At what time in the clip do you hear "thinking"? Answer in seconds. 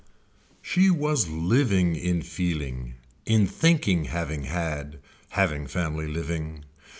3.45-4.05